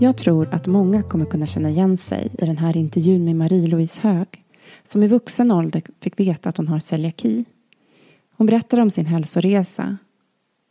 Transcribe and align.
Jag 0.00 0.16
tror 0.16 0.54
att 0.54 0.66
många 0.66 1.02
kommer 1.02 1.24
kunna 1.24 1.46
känna 1.46 1.70
igen 1.70 1.96
sig 1.96 2.30
i 2.38 2.46
den 2.46 2.58
här 2.58 2.76
intervjun 2.76 3.24
med 3.24 3.36
Marie-Louise 3.36 4.00
Hög 4.00 4.44
som 4.84 5.02
i 5.02 5.08
vuxen 5.08 5.50
ålder 5.50 5.82
fick 6.00 6.20
veta 6.20 6.48
att 6.48 6.56
hon 6.56 6.68
har 6.68 6.78
celiaki. 6.78 7.44
Hon 8.36 8.46
berättar 8.46 8.80
om 8.80 8.90
sin 8.90 9.06
hälsoresa, 9.06 9.96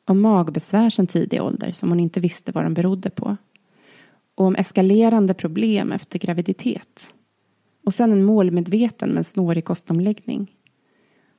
om 0.06 0.22
magbesvär 0.22 0.90
sedan 0.90 1.08
tidig 1.08 1.42
ålder 1.42 1.72
som 1.72 1.90
hon 1.90 2.00
inte 2.00 2.20
visste 2.20 2.52
vad 2.52 2.64
de 2.64 2.74
berodde 2.74 3.09
på 3.09 3.38
och 4.35 4.46
om 4.46 4.56
eskalerande 4.56 5.34
problem 5.34 5.91
efter 5.91 6.20
graviditet. 6.20 7.14
Och 7.85 7.94
sen 7.94 8.11
en 8.11 8.23
målmedveten 8.23 9.09
men 9.09 9.23
snårig 9.23 9.66
kostomläggning. 9.66 10.56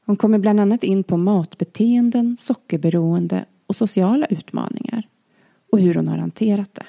Hon 0.07 0.17
kommer 0.17 0.39
bland 0.39 0.61
annat 0.61 0.85
in 0.85 1.05
på 1.05 1.17
matbeteenden, 1.17 2.37
sockerberoende 2.41 3.45
och 3.67 3.77
sociala 3.77 4.27
utmaningar 4.27 5.09
och 5.73 5.81
hur 5.81 5.95
hon 5.95 6.09
har 6.09 6.19
hanterat 6.19 6.75
det. 6.75 6.87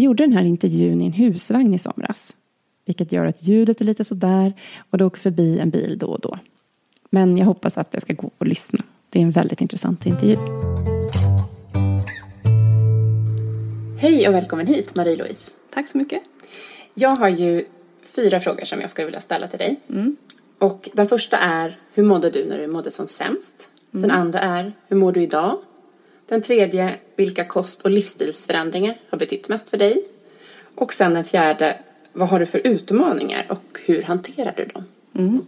Vi 0.00 0.04
gjorde 0.04 0.22
den 0.22 0.32
här 0.32 0.44
intervjun 0.44 1.00
i 1.00 1.06
en 1.06 1.12
husvagn 1.12 1.74
i 1.74 1.78
somras. 1.78 2.32
Vilket 2.86 3.12
gör 3.12 3.26
att 3.26 3.42
ljudet 3.42 3.80
är 3.80 3.84
lite 3.84 4.04
sådär 4.04 4.52
och 4.90 4.98
det 4.98 5.04
åker 5.04 5.20
förbi 5.20 5.58
en 5.58 5.70
bil 5.70 5.98
då 5.98 6.06
och 6.06 6.20
då. 6.20 6.38
Men 7.10 7.36
jag 7.36 7.46
hoppas 7.46 7.78
att 7.78 7.90
det 7.90 8.00
ska 8.00 8.12
gå 8.12 8.30
att 8.38 8.48
lyssna. 8.48 8.84
Det 9.10 9.18
är 9.18 9.22
en 9.22 9.30
väldigt 9.30 9.60
intressant 9.60 10.06
intervju. 10.06 10.36
Hej 13.98 14.28
och 14.28 14.34
välkommen 14.34 14.66
hit 14.66 14.94
Marie-Louise. 14.94 15.50
Tack 15.74 15.88
så 15.88 15.98
mycket. 15.98 16.22
Jag 16.94 17.16
har 17.16 17.28
ju 17.28 17.64
fyra 18.02 18.40
frågor 18.40 18.64
som 18.64 18.80
jag 18.80 18.90
skulle 18.90 19.04
vilja 19.04 19.20
ställa 19.20 19.46
till 19.46 19.58
dig. 19.58 19.80
Och 20.58 20.88
den 20.92 21.06
första 21.06 21.36
är, 21.36 21.76
hur 21.94 22.02
mådde 22.02 22.30
du 22.30 22.44
när 22.44 22.58
du 22.58 22.66
mådde 22.66 22.90
som 22.90 23.08
sämst? 23.08 23.68
Den 23.90 24.10
andra 24.10 24.38
är, 24.38 24.72
hur 24.88 24.96
mår 24.96 25.12
du 25.12 25.22
idag? 25.22 25.58
Den 26.30 26.42
tredje, 26.42 26.94
vilka 27.16 27.44
kost 27.44 27.82
och 27.82 27.90
livsstilsförändringar 27.90 28.96
har 29.10 29.18
betytt 29.18 29.48
mest 29.48 29.68
för 29.70 29.76
dig? 29.76 30.02
Och 30.74 30.92
sen 30.94 31.14
den 31.14 31.24
fjärde, 31.24 31.78
vad 32.12 32.28
har 32.28 32.40
du 32.40 32.46
för 32.46 32.66
utmaningar 32.66 33.46
och 33.48 33.78
hur 33.84 34.02
hanterar 34.02 34.54
du 34.56 34.64
dem? 34.64 35.46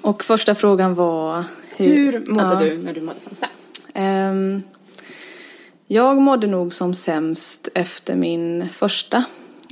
Och 0.00 0.24
första 0.24 0.54
frågan 0.54 0.94
var... 0.94 1.44
Hur 1.76 2.24
mådde 2.26 2.64
Ja. 2.64 2.70
du 2.70 2.78
när 2.78 2.92
du 2.92 3.00
mådde 3.00 3.20
som 3.20 3.34
sämst? 3.34 3.82
Ehm, 3.94 4.62
jag 5.86 6.16
mådde 6.22 6.46
nog 6.46 6.72
som 6.72 6.94
sämst 6.94 7.68
efter 7.74 8.16
min 8.16 8.68
första 8.68 9.24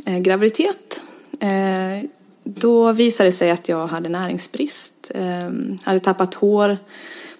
eh, 0.06 0.18
graviditet. 0.18 1.00
Eh, 1.40 2.08
då 2.44 2.92
visade 2.92 3.28
det 3.28 3.32
sig 3.32 3.50
att 3.50 3.68
jag 3.68 3.86
hade 3.86 4.08
näringsbrist. 4.08 5.10
Eh, 5.14 5.50
hade 5.82 6.00
tappat 6.00 6.34
hår 6.34 6.78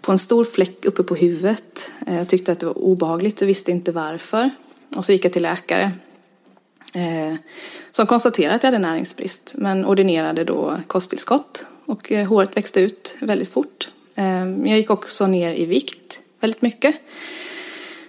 på 0.00 0.12
en 0.12 0.19
stor 0.19 0.44
fläck 0.44 0.85
uppe 0.85 1.02
på 1.02 1.14
huvudet. 1.14 1.93
Eh, 2.06 2.17
jag 2.17 2.29
tyckte 2.29 2.52
att 2.52 2.61
det 2.61 2.67
var 2.67 2.79
obehagligt 2.79 3.43
och 3.43 3.49
visste 3.49 3.70
inte 3.70 3.93
varför. 3.93 4.50
Och 4.97 5.05
så 5.05 5.12
gick 5.12 5.25
jag 5.25 5.32
till 5.32 5.43
läkare. 5.43 5.93
Eh, 6.93 7.35
som 7.91 8.06
konstaterade 8.06 8.55
att 8.55 8.62
jag 8.62 8.73
hade 8.73 8.87
näringsbrist 8.87 9.52
men 9.56 9.87
ordinerade 9.87 10.44
då 10.44 10.76
kosttillskott 10.87 11.64
och 11.87 12.12
eh, 12.12 12.29
håret 12.29 12.56
växte 12.56 12.81
ut 12.81 13.17
väldigt 13.20 13.52
fort. 13.52 13.88
Ehm, 14.14 14.67
jag 14.67 14.79
gick 14.79 14.91
också 14.91 15.26
ner 15.26 15.55
i 15.55 15.67
vikt 15.67 16.19
väldigt 16.41 16.62
mycket. 16.62 16.94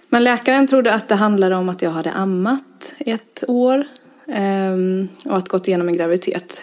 Men 0.10 0.24
läkaren 0.24 0.68
trodde 0.68 0.94
att 0.94 1.08
det 1.08 1.16
handlade 1.16 1.56
om 1.56 1.70
att 1.70 1.82
jag 1.82 1.92
hade 1.92 2.12
ammat 2.12 2.94
i 2.98 3.12
ett 3.12 3.44
år 3.48 3.86
ehm, 4.28 5.08
och 5.26 5.38
att 5.38 5.50
gått 5.50 5.68
igenom 5.68 5.88
en 5.88 5.98
graviditet. 5.98 6.62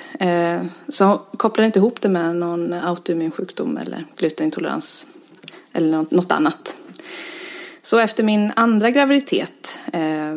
Så 0.89 1.05
hon 1.05 1.19
kopplade 1.19 1.67
inte 1.67 1.79
ihop 1.79 2.01
det 2.01 2.09
med 2.09 2.37
någon 2.37 2.73
autoimmun 2.73 3.31
sjukdom 3.31 3.77
eller 3.77 4.05
glutenintolerans 4.17 5.07
eller 5.73 6.07
något, 6.11 6.33
annat. 6.33 6.77
Så 7.83 7.99
efter 7.99 8.25
min 8.25 8.53
andra 8.57 8.91
graviditet 8.91 9.79
eh, 9.93 10.35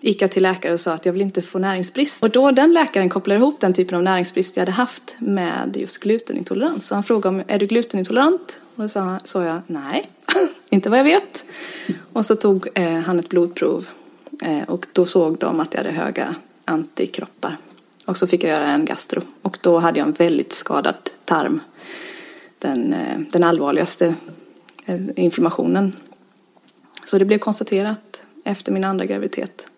gick 0.00 0.22
jag 0.22 0.30
till 0.30 0.42
läkare 0.42 0.72
och 0.72 0.80
sa 0.80 0.92
att 0.92 1.06
jag 1.06 1.12
vill 1.12 1.22
inte 1.22 1.42
få 1.42 1.58
näringsbrist. 1.58 2.22
Och 2.22 2.30
då 2.30 2.50
den 2.50 2.72
läkaren 2.72 3.08
kopplade 3.08 3.40
ihop 3.40 3.60
den 3.60 3.74
typen 3.74 3.96
av 3.96 4.02
näringsbrist 4.02 4.56
jag 4.56 4.60
hade 4.60 4.72
haft 4.72 5.16
med 5.18 5.76
just 5.76 5.98
glutenintolerans. 5.98 6.86
Så 6.86 6.94
han 6.94 7.04
frågade 7.04 7.36
om, 7.36 7.42
är 7.46 7.58
du 7.58 7.66
glutenintolerant? 7.66 8.58
Och 8.74 8.82
då 8.82 8.88
sa, 8.88 9.18
sa 9.24 9.44
jag 9.44 9.60
nej, 9.66 10.10
inte 10.68 10.90
vad 10.90 10.98
jag 10.98 11.04
vet. 11.04 11.44
Och 12.12 12.26
så 12.26 12.36
tog 12.36 12.68
eh, 12.74 13.00
han 13.00 13.18
ett 13.18 13.28
blodprov 13.28 13.86
eh, 14.42 14.62
och 14.66 14.86
då 14.92 15.04
såg 15.04 15.38
de 15.38 15.60
att 15.60 15.74
jag 15.74 15.80
hade 15.80 15.94
höga 15.94 16.34
antikroppar. 16.64 17.56
Och 18.04 18.16
så 18.16 18.26
fick 18.26 18.44
jag 18.44 18.50
göra 18.50 18.66
en 18.68 18.84
gastro 18.84 19.22
och 19.42 19.58
då 19.60 19.78
hade 19.78 19.98
jag 19.98 20.08
en 20.08 20.14
väldigt 20.14 20.52
skadad 20.52 21.10
tarm. 21.24 21.60
Den, 22.58 22.92
eh, 22.92 23.18
den 23.30 23.44
allvarligaste 23.44 24.14
inflammationen. 25.16 25.92
Så 27.04 27.18
det 27.18 27.24
blev 27.24 27.38
konstaterat 27.38 28.22
efter 28.44 28.72
min 28.72 28.84
andra 28.84 29.06
graviditet. 29.06 29.68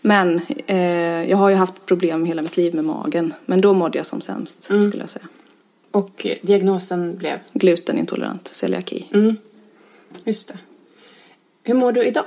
Men 0.00 0.40
eh, 0.66 1.30
jag 1.30 1.36
har 1.36 1.48
ju 1.48 1.54
haft 1.54 1.86
problem 1.86 2.24
hela 2.24 2.42
mitt 2.42 2.56
liv 2.56 2.74
med 2.74 2.84
magen. 2.84 3.34
Men 3.46 3.60
då 3.60 3.72
mådde 3.72 3.98
jag 3.98 4.06
som 4.06 4.20
sämst 4.20 4.64
skulle 4.64 4.98
jag 4.98 5.08
säga. 5.08 5.28
Och 5.90 6.26
eh, 6.26 6.36
diagnosen 6.42 7.16
blev? 7.16 7.38
Glutenintolerant 7.52 8.48
celiaki. 8.48 9.08
Mm. 9.14 9.36
Just 10.24 10.48
det. 10.48 10.58
Hur 11.64 11.74
mår 11.74 11.92
du 11.92 12.04
idag? 12.04 12.24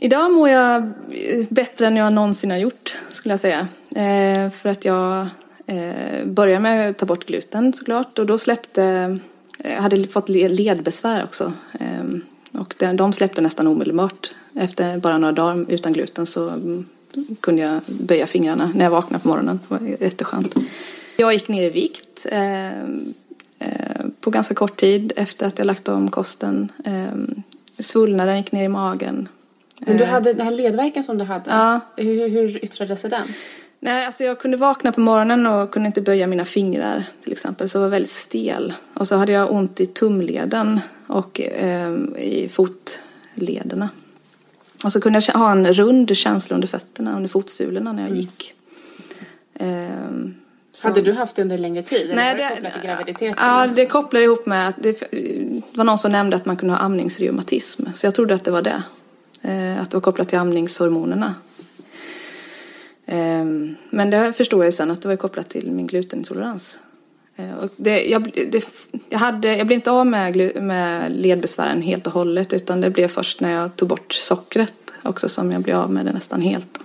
Idag 0.00 0.32
mår 0.32 0.48
jag 0.48 0.76
eh, 1.10 1.46
bättre 1.48 1.86
än 1.86 1.96
jag 1.96 2.12
någonsin 2.12 2.50
har 2.50 2.58
gjort 2.58 2.96
skulle 3.08 3.32
jag 3.32 3.40
säga. 3.40 3.68
Eh, 3.90 4.50
för 4.50 4.68
att 4.68 4.84
jag 4.84 5.26
eh, 5.66 6.26
började 6.26 6.60
med 6.60 6.90
att 6.90 6.98
ta 6.98 7.06
bort 7.06 7.26
gluten 7.26 7.72
såklart 7.72 8.18
och 8.18 8.26
då 8.26 8.38
släppte, 8.38 9.18
hade 9.64 10.08
fått 10.08 10.28
le- 10.28 10.48
ledbesvär 10.48 11.24
också. 11.24 11.52
Eh, 11.80 12.60
och 12.60 12.74
de, 12.94 13.12
släppte 13.12 13.40
nästan 13.40 13.66
omedelbart. 13.66 14.30
Efter 14.54 14.98
bara 14.98 15.18
några 15.18 15.32
dagar 15.32 15.66
utan 15.68 15.92
gluten 15.92 16.26
så 16.26 16.48
mm, 16.48 16.86
kunde 17.40 17.62
jag 17.62 17.80
böja 17.86 18.26
fingrarna 18.26 18.72
när 18.74 18.84
jag 18.84 18.90
vaknade 18.90 19.22
på 19.22 19.28
morgonen. 19.28 19.60
Det 19.68 19.74
var 19.74 19.88
jätteskönt. 20.00 20.54
Jag 21.16 21.32
gick 21.32 21.48
ner 21.48 21.62
i 21.62 21.70
vikt 21.70 22.26
eh, 22.30 22.82
eh, 23.58 24.06
på 24.20 24.30
ganska 24.30 24.54
kort 24.54 24.80
tid 24.80 25.12
efter 25.16 25.46
att 25.46 25.58
jag 25.58 25.66
lagt 25.66 25.88
om 25.88 26.10
kosten. 26.10 26.72
Eh, 26.84 27.42
svullnaden 27.78 28.36
gick 28.36 28.52
ner 28.52 28.64
i 28.64 28.68
magen. 28.68 29.28
Men 29.78 29.96
du 29.96 30.04
hade 30.04 30.32
den 30.32 30.46
här 30.46 30.54
ledvärken 30.54 31.04
som 31.04 31.18
du 31.18 31.24
hade. 31.24 31.50
Ja. 31.50 31.80
Hur, 31.96 32.28
hur 32.28 32.64
yttrade 32.64 32.96
sig 32.96 33.10
den? 33.10 33.26
Nej, 33.80 34.06
alltså 34.06 34.24
jag 34.24 34.38
kunde 34.40 34.56
vakna 34.56 34.92
på 34.92 35.00
morgonen 35.00 35.46
och 35.46 35.70
kunde 35.70 35.86
inte 35.86 36.00
böja 36.00 36.26
mina 36.26 36.44
fingrar 36.44 37.04
till 37.22 37.32
exempel. 37.32 37.68
Så 37.68 37.76
jag 37.78 37.82
var 37.82 37.88
väldigt 37.88 38.10
stel. 38.12 38.74
Och 38.94 39.08
så 39.08 39.16
hade 39.16 39.32
jag 39.32 39.52
ont 39.52 39.80
i 39.80 39.86
tumleden 39.86 40.80
och 41.06 41.40
eh, 41.40 41.92
i 42.16 42.48
fotlederna. 42.52 43.88
Och 44.84 44.92
så 44.92 45.00
kunde 45.00 45.20
jag 45.28 45.34
ha 45.34 45.52
en 45.52 45.72
rund 45.72 46.16
känsla 46.16 46.54
under 46.54 46.68
fötterna, 46.68 47.16
under 47.16 47.28
fotsulorna 47.28 47.92
när 47.92 48.02
jag 48.08 48.16
gick. 48.16 48.54
Ehm, 49.58 50.34
så- 50.72 50.88
Hade 50.88 51.02
du 51.02 51.12
haft 51.12 51.36
det 51.36 51.42
under 51.42 51.58
längre 51.58 51.82
tid? 51.82 52.10
Nej, 52.14 52.34
det 52.34 52.42
det, 52.42 52.48
kopplat 52.54 52.72
till 52.72 52.82
graviditeten? 52.82 53.34
ja, 53.38 53.66
det 53.66 53.86
kopplar 53.86 54.20
ihop 54.20 54.46
med 54.46 54.68
att 54.68 54.76
det 54.82 55.02
var 55.74 55.84
någon 55.84 55.98
som 55.98 56.12
nämnde 56.12 56.36
att 56.36 56.46
man 56.46 56.56
kunde 56.56 56.74
ha 56.74 56.80
amningsreumatism. 56.80 57.86
Så 57.94 58.06
jag 58.06 58.14
trodde 58.14 58.34
att 58.34 58.44
det 58.44 58.50
var 58.50 58.62
det. 58.62 58.82
Eh, 59.42 59.82
Att 59.82 59.90
det 59.90 59.96
var 59.96 60.00
kopplat 60.00 60.28
till 60.28 60.38
amningshormonerna. 60.38 61.34
Ehm, 63.10 63.76
men 63.90 64.10
det 64.10 64.32
förstod 64.32 64.60
jag 64.60 64.66
ju 64.66 64.72
sen 64.72 64.90
att 64.90 65.02
det 65.02 65.08
var 65.08 65.16
kopplat 65.16 65.48
till 65.48 65.70
min 65.70 65.86
glutenintolerans. 65.86 66.78
Ehm, 67.36 67.54
och 67.54 67.70
det, 67.76 68.02
jag, 68.02 68.46
det, 68.50 68.64
jag, 69.08 69.18
hade, 69.18 69.56
jag 69.56 69.66
blev 69.66 69.76
inte 69.76 69.90
av 69.90 70.06
med, 70.06 70.62
med 70.62 71.12
ledbesvären 71.12 71.82
helt 71.82 72.06
och 72.06 72.12
hållet 72.12 72.52
utan 72.52 72.80
det 72.80 72.90
blev 72.90 73.08
först 73.08 73.40
när 73.40 73.52
jag 73.52 73.76
tog 73.76 73.88
bort 73.88 74.12
sockret 74.12 74.72
också 75.02 75.28
som 75.28 75.52
jag 75.52 75.62
blev 75.62 75.76
av 75.76 75.90
med 75.90 76.06
det 76.06 76.12
nästan 76.12 76.40
helt. 76.42 76.78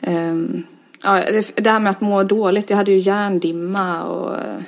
Ehm, 0.00 0.62
ja, 1.02 1.22
det, 1.54 1.70
här 1.70 1.80
med 1.80 1.90
att 1.90 2.00
må 2.00 2.22
dåligt, 2.22 2.70
jag 2.70 2.76
hade 2.76 2.92
ju 2.92 2.98
hjärndimma 2.98 4.04
och 4.04 4.34
eh, 4.34 4.60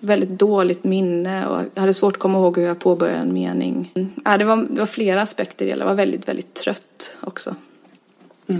väldigt 0.00 0.38
dåligt 0.38 0.84
minne 0.84 1.46
och 1.46 1.62
jag 1.74 1.80
hade 1.80 1.94
svårt 1.94 2.16
att 2.16 2.20
komma 2.22 2.38
ihåg 2.38 2.58
hur 2.58 2.66
jag 2.66 2.78
påbörjade 2.78 3.18
en 3.18 3.32
mening. 3.32 3.92
Mm, 3.94 4.12
ja, 4.24 4.38
det, 4.38 4.44
var, 4.44 4.56
det 4.56 4.78
var 4.78 4.86
flera 4.86 5.22
aspekter 5.22 5.64
i 5.66 5.70
det. 5.70 5.78
Jag 5.78 5.86
var 5.86 5.94
väldigt, 5.94 6.28
väldigt 6.28 6.54
trött 6.54 7.16
också. 7.20 7.54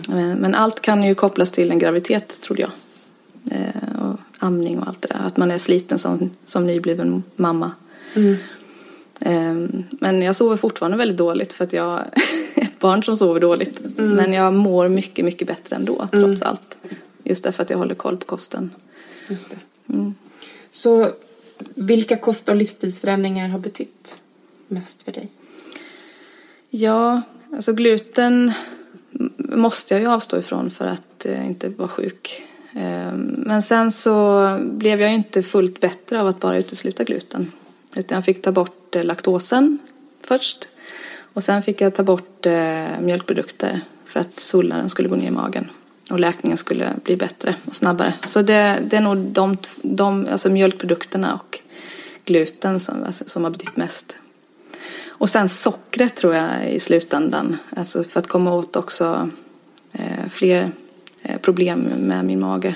Men, 0.08 0.38
men 0.38 0.54
allt 0.54 0.80
kan 0.80 1.02
ju 1.02 1.14
kopplas 1.14 1.50
till 1.50 1.70
en 1.70 1.78
graviditet, 1.78 2.40
trodde 2.40 2.62
jag. 2.62 2.70
Eh, 3.50 4.02
och 4.02 4.16
amning 4.38 4.78
och 4.78 4.88
allt 4.88 5.02
det 5.02 5.08
där. 5.08 5.26
Att 5.26 5.36
man 5.36 5.50
är 5.50 5.58
sliten 5.58 5.98
som, 5.98 6.30
som 6.44 6.66
nybliven 6.66 7.22
mamma. 7.36 7.72
Eh, 9.20 9.54
men 9.90 10.22
jag 10.22 10.36
sover 10.36 10.56
fortfarande 10.56 10.96
väldigt 10.96 11.16
dåligt 11.16 11.52
för 11.52 11.64
att 11.64 11.72
jag 11.72 12.00
är 12.00 12.10
ett 12.62 12.78
barn 12.78 13.02
som 13.02 13.16
sover 13.16 13.40
dåligt. 13.40 13.80
Men 13.96 14.32
jag 14.32 14.54
mår 14.54 14.88
mycket, 14.88 15.24
mycket 15.24 15.48
bättre 15.48 15.76
ändå, 15.76 16.08
trots 16.12 16.42
allt. 16.42 16.76
Just 17.24 17.42
därför 17.42 17.62
att 17.62 17.70
jag 17.70 17.78
håller 17.78 17.94
koll 17.94 18.16
på 18.16 18.26
kosten. 18.26 18.70
Just 19.28 19.50
det. 19.50 19.56
Så 20.70 21.08
vilka 21.74 22.16
kost 22.16 22.48
och 22.48 22.56
livsstilsförändringar 22.56 23.48
har 23.48 23.58
betytt 23.58 24.14
mest 24.68 25.02
för 25.02 25.12
dig? 25.12 25.28
Ja, 26.70 27.22
alltså 27.52 27.72
gluten 27.72 28.52
måste 29.38 29.94
jag 29.94 30.00
ju 30.00 30.08
avstå 30.08 30.38
ifrån 30.38 30.70
för 30.70 30.86
att 30.86 31.26
eh, 31.26 31.46
inte 31.46 31.68
vara 31.68 31.88
sjuk. 31.88 32.44
Eh, 32.72 33.12
Men 33.16 33.62
sen 33.62 33.92
så 33.92 34.58
blev 34.62 35.00
jag 35.00 35.10
ju 35.10 35.16
inte 35.16 35.42
fullt 35.42 35.80
bättre 35.80 36.20
av 36.20 36.26
att 36.26 36.40
bara 36.40 36.58
utesluta 36.58 37.04
gluten. 37.04 37.52
Utan 37.96 38.14
jag 38.16 38.24
fick 38.24 38.42
ta 38.42 38.52
bort 38.52 38.96
eh, 38.96 39.04
laktosen 39.04 39.78
först. 40.22 40.68
Och 41.32 41.42
sen 41.42 41.62
fick 41.62 41.80
jag 41.80 41.94
ta 41.94 42.02
bort 42.02 42.46
eh, 42.46 43.00
mjölkprodukter 43.00 43.80
för 44.04 44.20
att 44.20 44.40
svullnaden 44.40 44.90
skulle 44.90 45.08
gå 45.08 45.16
ner 45.16 45.28
i 45.28 45.30
magen. 45.30 45.68
Och 46.10 46.20
läkningen 46.20 46.58
skulle 46.58 46.88
bli 47.04 47.16
bättre 47.16 47.54
och 47.64 47.76
snabbare. 47.76 48.14
Så 48.28 48.42
det, 48.42 48.78
det 48.90 48.96
är 48.96 49.00
nog 49.00 49.16
de, 49.16 49.56
de, 49.82 50.26
alltså 50.30 50.48
mjölkprodukterna 50.48 51.34
och 51.34 51.58
gluten 52.24 52.80
som, 52.80 53.04
alltså, 53.04 53.24
som 53.26 53.44
har 53.44 53.50
betytt 53.50 53.76
mest. 53.76 54.16
Och 55.08 55.28
sen 55.28 55.48
sockret 55.48 56.14
tror 56.14 56.34
jag 56.34 56.72
i 56.72 56.80
slutändan. 56.80 57.56
Alltså 57.76 58.04
för 58.04 58.20
att 58.20 58.26
komma 58.26 58.54
åt 58.54 58.76
också 58.76 59.30
eh, 59.92 60.28
fler 60.30 60.70
eh, 61.22 61.38
problem 61.38 61.80
med 61.98 62.24
min 62.24 62.40
mage. 62.40 62.74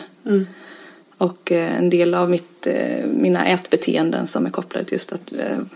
Och 1.18 1.52
eh, 1.52 1.78
en 1.78 1.90
del 1.90 2.14
av 2.14 2.30
mitt, 2.30 2.66
mina 3.06 3.46
ätbeteenden 3.46 4.26
som 4.26 4.46
är 4.46 4.50
kopplade 4.50 4.84
till 4.84 4.92
just 4.92 5.12
att 5.12 5.32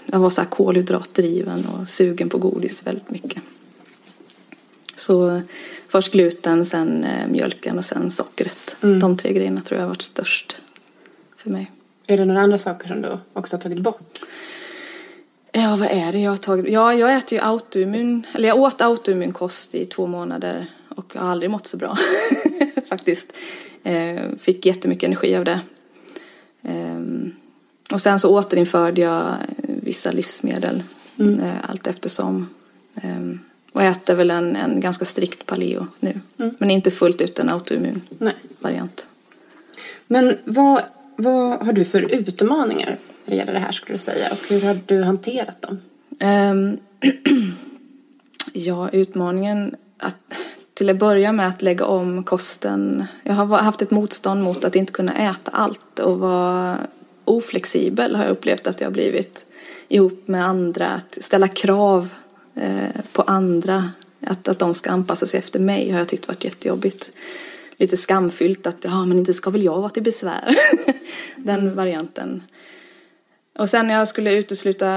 jag 0.07 0.19
var 0.19 0.31
så 0.31 0.41
här 0.41 0.49
kolhydratdriven 0.49 1.67
och 1.67 1.89
sugen 1.89 2.29
på 2.29 2.39
godis 2.39 2.87
väldigt 2.87 3.11
mycket. 3.11 3.43
Så 4.97 5.43
först 5.89 6.13
gluten, 6.13 6.67
sen 6.67 7.07
mjölken 7.29 7.79
och 7.79 7.85
sen 7.85 8.11
sockret. 8.11 8.77
De 8.81 9.17
tre 9.17 9.33
grejerna 9.33 9.61
tror 9.61 9.79
jag 9.79 9.85
har 9.85 9.89
varit 9.89 10.03
störst 10.03 10.57
för 11.37 11.51
mig. 11.51 11.71
Är 12.07 12.17
det 12.17 12.25
några 12.25 12.41
andra 12.41 12.59
saker 12.59 12.89
som 12.89 13.03
du 13.03 13.09
också 13.33 13.57
har 13.57 13.63
tagit 13.63 13.79
bort? 13.79 14.21
Ja, 15.59 15.77
vad 15.77 15.89
är 15.91 16.13
det 16.13 16.19
jag 16.19 16.31
har 16.31 16.37
tagit? 16.37 16.69
Ja, 16.69 16.95
jag 16.95 17.17
äter 17.17 17.39
ju 17.39 17.45
autoimmun, 17.45 18.27
eller 18.35 18.49
jag 18.49 18.59
åt 18.59 18.81
autoimmunkost 18.81 19.75
i 19.75 19.85
två 19.87 20.07
månader 20.07 20.67
och 20.89 21.15
har 21.15 21.31
aldrig 21.31 21.51
mått 21.51 21.67
så 21.67 21.77
bra 21.77 21.97
faktiskt. 22.89 23.33
Eh, 23.83 24.21
fick 24.41 24.67
jättemycket 24.67 25.07
energi 25.07 25.37
av 25.37 25.45
det. 25.45 25.61
Ehm, 26.63 27.35
och 27.93 28.01
sen 28.01 28.21
så 28.21 28.31
återinförde 28.31 29.01
jag 29.01 29.35
vissa 29.83 30.11
livsmedel 30.11 30.83
eh, 31.17 31.71
allt 31.71 31.87
eftersom. 31.87 32.49
Ehm, 33.03 33.41
och 33.73 33.83
äter 33.83 34.15
väl 34.15 34.31
en, 34.31 34.57
en 34.57 34.81
ganska 34.81 35.05
strikt 35.05 35.47
paleo 35.47 35.87
nu. 36.01 36.21
Men 36.37 36.71
inte 36.71 36.91
fullt 36.91 37.21
ut 37.21 37.39
en 37.39 37.49
autoimmun 37.49 38.01
Nej. 38.19 38.35
variant. 38.61 39.07
Men 40.07 40.37
vad, 40.45 40.83
vad 41.17 41.67
har 41.67 41.73
du 41.73 41.85
för 41.85 42.15
utmaningar 42.15 42.97
när 43.29 43.37
det 43.37 43.39
gäller 43.39 43.53
det 43.53 43.59
här 43.59 43.73
skulle 43.73 43.95
du 43.95 43.99
säga? 43.99 44.29
Och 44.31 44.49
hur 44.49 44.61
har 44.61 44.79
du 44.87 45.03
hanterat 45.03 45.63
dem? 45.63 45.81
Ehm, 46.19 46.79
ja, 48.53 48.89
utmaningen 48.89 49.77
att, 49.99 50.35
till 50.75 50.91
att 50.91 50.99
börja 50.99 51.33
med 51.33 51.49
att 51.49 51.63
lägga 51.63 51.85
om 51.85 52.23
kosten. 52.23 53.05
Jag 53.23 53.35
har 53.35 53.59
haft 53.59 53.83
ett 53.83 53.91
motstånd 53.91 54.43
mot 54.43 54.65
att 54.65 54.77
inte 54.77 54.93
kunna 54.93 55.15
äta 55.15 55.51
allt 55.51 55.99
och 55.99 56.19
vara 56.19 56.79
oflexibel 57.25 58.17
har 58.17 58.25
jag 58.25 58.31
upplevt 58.31 58.67
att 58.67 58.81
jag 58.81 58.87
har 58.87 58.93
blivit 58.93 59.45
ihop 59.89 60.29
med 60.29 60.45
andra. 60.45 60.89
Att 60.89 61.19
ställa 61.21 61.49
krav 61.49 62.13
eh, 62.55 63.03
på 63.13 63.23
andra, 63.23 63.91
att, 64.27 64.49
att 64.49 64.59
de 64.59 64.75
ska 64.75 64.91
anpassa 64.91 65.27
sig 65.27 65.39
efter 65.39 65.61
mig 65.61 65.91
har 65.91 65.99
jag 65.99 66.09
tyckt 66.09 66.29
varit 66.29 66.45
jättejobbigt. 66.45 67.11
Lite 67.77 67.97
skamfyllt 67.97 68.67
att 68.67 68.77
ja, 68.81 69.05
men 69.07 69.19
inte 69.19 69.33
ska 69.33 69.51
väl 69.51 69.65
jag 69.65 69.77
vara 69.77 69.91
till 69.91 70.03
besvär. 70.03 70.57
Den 71.37 71.77
varianten. 71.77 72.43
Och 73.59 73.69
sen 73.69 73.87
när 73.87 73.95
jag 73.95 74.09
skulle 74.09 74.35
utesluta 74.35 74.89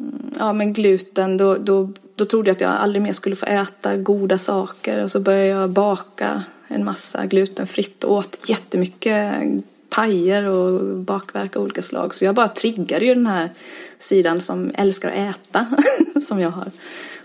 mm, 0.00 0.30
ja, 0.38 0.52
men 0.52 0.72
gluten, 0.72 1.36
då, 1.36 1.54
då, 1.54 1.90
då 2.14 2.24
trodde 2.24 2.48
jag 2.48 2.54
att 2.54 2.60
jag 2.60 2.70
aldrig 2.70 3.02
mer 3.02 3.12
skulle 3.12 3.36
få 3.36 3.46
äta 3.46 3.96
goda 3.96 4.38
saker. 4.38 5.02
Och 5.02 5.10
så 5.10 5.20
började 5.20 5.46
jag 5.46 5.70
baka 5.70 6.42
en 6.68 6.84
massa 6.84 7.26
glutenfritt 7.26 8.04
och 8.04 8.14
åt 8.14 8.48
jättemycket 8.48 9.34
pajer 9.90 10.44
och 10.48 10.96
bakverk 10.96 11.56
av 11.56 11.62
olika 11.62 11.82
slag. 11.82 12.14
Så 12.14 12.24
jag 12.24 12.34
bara 12.34 12.48
triggade 12.48 13.04
ju 13.04 13.14
den 13.14 13.26
här 13.26 13.50
sidan 13.98 14.40
som 14.40 14.70
älskar 14.74 15.08
att 15.08 15.36
äta, 15.36 15.66
som 16.28 16.40
jag 16.40 16.50
har. 16.50 16.70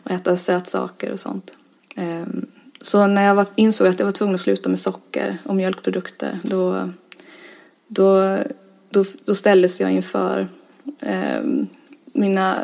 Och 0.03 0.11
äta 0.11 0.37
sötsaker 0.37 1.11
och 1.11 1.19
sånt. 1.19 1.53
Ehm, 1.95 2.45
så 2.81 3.07
när 3.07 3.23
jag 3.23 3.45
insåg 3.55 3.87
att 3.87 3.99
jag 3.99 4.05
var 4.05 4.11
tvungen 4.11 4.35
att 4.35 4.41
sluta 4.41 4.69
med 4.69 4.79
socker 4.79 5.37
och 5.43 5.55
mjölkprodukter, 5.55 6.39
då, 6.43 6.89
då, 7.87 8.37
då, 8.93 9.05
då 9.25 9.35
ställdes 9.35 9.79
jag 9.79 9.91
inför 9.91 10.47
eh, 11.01 11.41
mina 12.13 12.57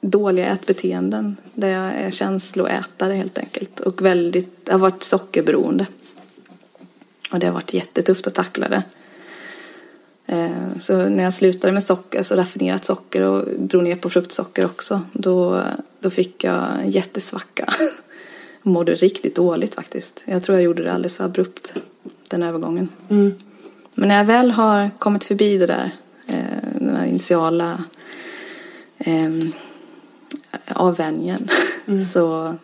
dåliga 0.00 0.46
ätbeteenden 0.46 1.36
där 1.54 1.68
jag 1.68 1.92
är 1.94 2.10
känsloätare 2.10 3.14
helt 3.14 3.38
enkelt 3.38 3.80
och 3.80 4.02
väldigt, 4.02 4.60
jag 4.64 4.72
har 4.72 4.78
varit 4.78 5.02
sockerberoende. 5.02 5.86
Och 7.32 7.38
det 7.38 7.46
har 7.46 7.54
varit 7.54 7.74
jättetufft 7.74 8.26
att 8.26 8.34
tackla 8.34 8.68
det. 8.68 8.82
Eh, 10.26 10.78
Så 10.78 11.08
när 11.08 11.24
jag 11.24 11.34
slutade 11.34 11.72
med 11.72 11.82
socker, 11.82 12.22
så 12.22 12.34
raffinerat 12.34 12.84
socker 12.84 13.22
och 13.22 13.44
drog 13.58 13.82
ner 13.82 13.96
på 13.96 14.10
fruktsocker 14.10 14.64
också, 14.64 15.02
då, 15.12 15.62
då 16.00 16.10
fick 16.10 16.44
jag 16.44 16.66
en 16.80 16.90
jättesvacka. 16.90 17.72
Jag 18.62 18.70
mådde 18.72 18.94
riktigt 18.94 19.34
dåligt 19.36 19.74
faktiskt. 19.74 20.22
Jag 20.24 20.42
tror 20.42 20.58
jag 20.58 20.64
gjorde 20.64 20.82
det 20.82 20.92
alldeles 20.92 21.16
för 21.16 21.24
abrupt, 21.24 21.72
den 22.28 22.42
övergången. 22.42 22.88
Mm. 23.08 23.34
Men 24.00 24.08
när 24.08 24.16
jag 24.16 24.24
väl 24.24 24.50
har 24.50 24.90
kommit 24.98 25.24
förbi 25.24 25.58
det 25.58 25.66
där, 25.66 25.90
eh, 26.26 26.68
den 26.74 26.96
här 26.96 27.06
initiala 27.06 27.84
eh, 28.98 29.30
avvänjningen 30.68 31.48
så, 32.12 32.56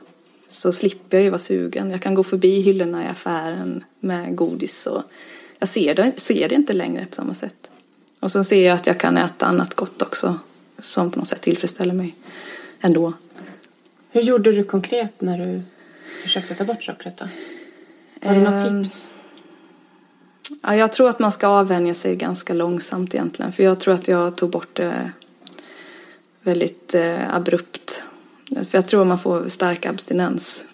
så 0.49 0.73
slipper 0.73 1.17
jag 1.17 1.25
ju 1.25 1.31
vara 1.31 1.39
sugen. 1.39 1.91
Jag 1.91 2.01
kan 2.03 2.15
gå 2.15 2.23
förbi 2.23 2.61
hyllorna 2.61 3.05
i 3.05 3.09
affären 3.09 3.85
med 4.01 4.37
godis 4.37 4.87
och 4.87 5.03
jag 5.59 5.69
ser 5.69 5.95
det, 5.95 6.13
ser 6.17 6.49
det 6.49 6.55
inte 6.55 6.73
längre 6.73 7.07
på 7.07 7.15
samma 7.15 7.35
sätt. 7.35 7.71
Och 8.21 8.31
så 8.31 8.45
ser 8.45 8.67
jag 8.67 8.75
att 8.75 8.87
jag 8.87 9.01
kan 9.01 9.17
äta 9.17 9.47
annat 9.47 9.75
gott 9.75 10.03
också 10.03 10.39
som 10.79 11.11
på 11.11 11.19
något 11.19 11.29
sätt 11.29 11.41
tillfredsställer 11.43 11.95
mig 11.95 12.15
ändå. 12.81 13.13
Hur 14.11 14.23
gjorde 14.23 14.53
du 14.53 14.65
konkret 14.65 15.21
när 15.21 15.39
du 15.39 15.63
försökte 16.23 16.55
ta 16.55 16.65
bort 16.65 16.85
sockret 16.85 17.17
då? 17.17 17.25
Har 18.29 18.35
du 18.35 18.41
några 18.41 18.61
Ehm, 18.61 18.85
tips? 18.85 19.09
Ja, 20.63 20.77
jag 20.77 20.93
tror 20.93 21.09
att 21.09 21.19
man 21.19 21.33
ska 21.33 21.47
avvänja 21.47 21.95
sig 21.95 22.17
ganska 22.17 22.55
långsamt 22.55 23.15
egentligen. 23.15 23.53
För 23.53 23.63
jag 23.63 23.81
tror 23.81 23.95
att 23.95 24.09
jag 24.09 24.37
tog 24.37 24.51
bort 24.51 24.77
det 24.77 25.11
väldigt 26.43 26.95
eh, 26.95 27.37
abrupt. 27.37 28.03
För 28.49 28.79
jag 28.79 28.87
tror 28.87 29.05
man 29.05 29.19
får 29.19 29.49
stark 29.49 29.87
abstinens. 29.87 30.65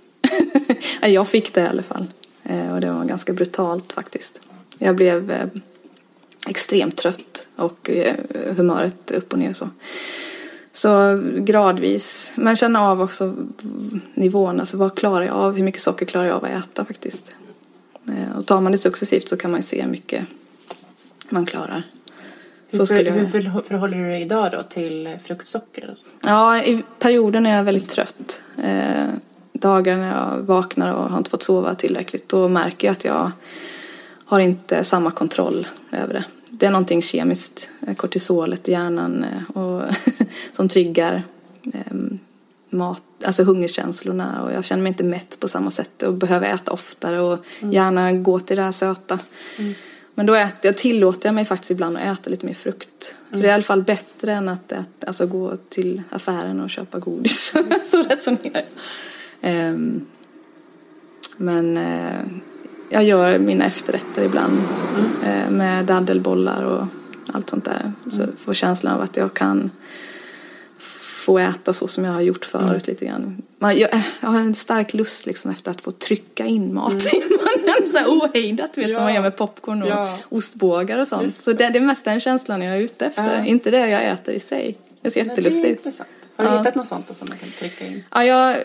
Jag 1.02 1.28
fick 1.28 1.54
det 1.54 1.60
i 1.60 1.66
alla 1.66 1.82
fall. 1.82 2.06
Eh, 2.42 2.74
och 2.74 2.80
det 2.80 2.90
var 2.90 3.04
ganska 3.04 3.32
brutalt 3.32 3.92
faktiskt. 3.92 4.40
Jag 4.78 4.96
blev 4.96 5.30
eh, 5.30 5.46
extremt 6.48 6.96
trött 6.96 7.46
och 7.56 7.90
humöret 8.56 9.10
upp 9.10 9.32
och 9.32 9.38
ner 9.38 9.52
så. 9.52 9.68
Så 10.72 11.20
gradvis, 11.36 12.32
men 12.34 12.56
känna 12.56 12.88
av 12.88 13.02
också 13.02 13.34
nivån, 14.14 14.60
alltså 14.60 14.76
vad 14.76 14.94
klarar 14.94 15.26
jag 15.26 15.34
av, 15.34 15.56
hur 15.56 15.64
mycket 15.64 15.80
socker 15.80 16.06
klarar 16.06 16.26
jag 16.26 16.36
av 16.36 16.44
att 16.44 16.50
äta 16.50 16.84
faktiskt. 16.84 17.32
Eh, 18.42 18.44
Och 18.44 18.46
tar 18.46 18.60
man 18.60 18.72
det 18.72 18.78
successivt 18.78 19.28
så 19.28 19.36
kan 19.36 19.50
man 19.50 19.62
se 19.62 19.82
hur 19.82 19.88
mycket 19.90 20.24
man 21.28 21.46
klarar. 21.46 21.82
Hur, 22.70 22.78
Så 22.78 22.86
skulle 22.86 23.02
jag... 23.02 23.12
hur 23.12 23.26
förhå- 23.26 23.62
förhåller 23.68 23.96
du 23.98 24.04
dig 24.04 24.22
idag 24.22 24.50
då 24.52 24.62
till 24.62 25.18
fruktsocker? 25.26 25.90
Och 25.92 25.98
så? 25.98 26.06
Ja, 26.22 26.62
i 26.62 26.82
perioden 26.98 27.46
är 27.46 27.56
jag 27.56 27.64
väldigt 27.64 27.88
trött. 27.88 28.42
Eh, 28.62 29.08
dagar 29.52 29.96
när 29.96 30.08
jag 30.16 30.38
vaknar 30.42 30.92
och 30.92 31.10
har 31.10 31.18
inte 31.18 31.30
fått 31.30 31.42
sova 31.42 31.74
tillräckligt 31.74 32.28
då 32.28 32.48
märker 32.48 32.88
jag 32.88 32.92
att 32.92 33.04
jag 33.04 33.30
har 34.26 34.40
inte 34.40 34.84
samma 34.84 35.10
kontroll 35.10 35.66
över 35.92 36.14
det. 36.14 36.24
Det 36.50 36.66
är 36.66 36.70
någonting 36.70 37.02
kemiskt, 37.02 37.70
eh, 37.86 37.94
kortisolet 37.94 38.68
i 38.68 38.72
hjärnan 38.72 39.24
eh, 39.24 39.56
och 39.62 39.82
som 40.52 40.68
triggar 40.68 41.22
eh, 41.74 41.96
mat, 42.72 43.02
alltså 43.24 43.42
hungerkänslorna 43.42 44.42
och 44.42 44.52
jag 44.52 44.64
känner 44.64 44.82
mig 44.82 44.90
inte 44.90 45.04
mätt 45.04 45.40
på 45.40 45.48
samma 45.48 45.70
sätt 45.70 46.02
och 46.02 46.14
behöver 46.14 46.54
äta 46.54 46.72
oftare 46.72 47.20
och 47.20 47.38
gärna 47.60 48.12
gå 48.12 48.40
till 48.40 48.56
det 48.56 48.62
här 48.62 48.72
söta. 48.72 49.18
Men 50.14 50.26
då 50.26 50.34
äter 50.34 50.58
jag, 50.62 50.76
tillåter 50.76 51.28
jag 51.28 51.34
mig 51.34 51.44
faktiskt 51.44 51.70
ibland 51.70 51.96
att 51.96 52.18
äta 52.18 52.30
lite 52.30 52.46
mer 52.46 52.54
frukt. 52.54 53.14
För 53.30 53.38
det 53.38 53.44
är 53.44 53.48
i 53.48 53.52
alla 53.52 53.62
fall 53.62 53.82
bättre 53.82 54.32
än 54.32 54.48
att 54.48 54.72
äta, 54.72 55.06
alltså 55.06 55.26
gå 55.26 55.56
till 55.68 56.02
affären 56.10 56.60
och 56.60 56.70
köpa 56.70 56.98
godis. 56.98 57.54
Så 57.84 58.02
resonerar 58.02 58.50
jag. 58.54 58.64
Ehm, 59.40 60.06
men 61.36 61.76
eh, 61.76 62.20
jag 62.88 63.04
gör 63.04 63.38
mina 63.38 63.64
efterrätter 63.64 64.22
ibland 64.24 64.58
eh, 65.24 65.50
med 65.50 65.84
daddelbollar 65.84 66.62
och 66.62 66.86
allt 67.32 67.50
sånt 67.50 67.64
där. 67.64 67.92
Så 68.12 68.26
får 68.44 68.52
känslan 68.52 68.94
av 68.94 69.00
att 69.00 69.16
jag 69.16 69.34
kan 69.34 69.70
få 71.22 71.38
äta 71.38 71.72
så 71.72 71.88
som 71.88 72.04
jag 72.04 72.12
har 72.12 72.20
gjort 72.20 72.44
förut 72.44 72.86
lite 72.86 73.04
grann. 73.06 73.42
Man, 73.58 73.78
jag, 73.78 73.94
eh, 73.94 74.00
jag 74.20 74.28
har 74.28 74.38
en 74.38 74.54
stark 74.54 74.94
lust 74.94 75.26
liksom 75.26 75.50
efter 75.50 75.70
att 75.70 75.80
få 75.80 75.92
trycka 75.92 76.44
in 76.46 76.74
mat 76.74 76.94
i 76.94 77.22
munnen 77.28 77.88
så 77.92 77.98
här 77.98 78.06
ohejdat, 78.06 78.78
vet, 78.78 78.94
som 78.94 79.02
man 79.04 79.14
gör 79.14 79.22
med 79.22 79.36
popcorn 79.36 79.82
och 79.82 79.88
Ja. 79.88 80.18
ostbågar 80.28 80.98
och 80.98 81.06
sånt. 81.06 81.42
Så 81.42 81.52
det, 81.52 81.68
det 81.70 81.78
är 81.78 81.80
mest 81.80 82.04
den 82.04 82.20
känslan 82.20 82.62
jag 82.62 82.76
är 82.76 82.80
ute 82.80 83.06
efter, 83.06 83.36
Ja. 83.38 83.44
inte 83.44 83.70
det 83.70 83.88
jag 83.88 84.04
äter 84.08 84.34
i 84.34 84.38
sig. 84.40 84.78
Det 85.02 85.16
Men 85.16 85.24
är 85.24 85.28
jättelustigt. 85.28 85.66
intressant. 85.78 86.08
Har 86.36 86.44
du 86.44 86.50
Ja. 86.50 86.58
hittat 86.58 86.74
något 86.74 86.86
sånt 86.88 87.16
som 87.16 87.26
man 87.30 87.38
kan 87.38 87.48
trycka 87.58 87.86
in? 87.86 88.04
Ja, 88.10 88.24
jag 88.24 88.56